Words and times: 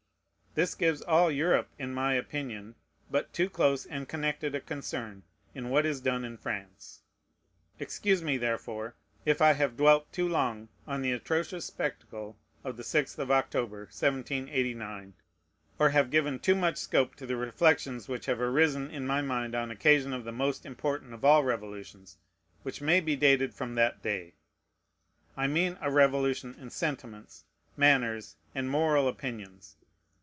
This 0.53 0.75
gives 0.75 1.01
all 1.03 1.31
Europe, 1.31 1.69
in 1.79 1.93
my 1.93 2.13
opinion, 2.15 2.75
but 3.09 3.31
too 3.31 3.49
close 3.49 3.85
and 3.85 4.05
connected 4.05 4.53
a 4.53 4.59
concern 4.59 5.23
in 5.55 5.69
what 5.69 5.85
is 5.85 6.01
done 6.01 6.25
in 6.25 6.35
France. 6.35 7.03
Excuse 7.79 8.21
me, 8.21 8.35
therefore, 8.35 8.95
if 9.23 9.41
I 9.41 9.53
have 9.53 9.77
dwelt 9.77 10.11
too 10.11 10.27
long 10.27 10.67
on 10.85 11.01
the 11.01 11.13
atrocious 11.13 11.63
spectacle 11.63 12.37
of 12.65 12.75
the 12.75 12.83
sixth 12.83 13.17
of 13.17 13.31
October, 13.31 13.83
1789, 13.85 15.13
or 15.79 15.91
have 15.91 16.11
given 16.11 16.37
too 16.37 16.55
much 16.55 16.75
scope 16.75 17.15
to 17.15 17.25
the 17.25 17.37
reflections 17.37 18.09
which 18.09 18.25
have 18.25 18.41
arisen 18.41 18.89
in 18.91 19.07
my 19.07 19.21
mind 19.21 19.55
on 19.55 19.71
occasion 19.71 20.11
of 20.11 20.25
the 20.25 20.33
most 20.33 20.65
important 20.65 21.13
of 21.13 21.23
all 21.23 21.45
revolutions, 21.45 22.17
which 22.63 22.81
may 22.81 22.99
be 22.99 23.15
dated 23.15 23.53
from 23.53 23.75
that 23.75 24.01
day: 24.03 24.33
I 25.37 25.47
mean 25.47 25.77
a 25.79 25.89
revolution 25.89 26.57
in 26.59 26.71
sentiments, 26.71 27.45
manners, 27.77 28.35
and 28.53 28.69
moral 28.69 29.07
opinions. 29.07 29.77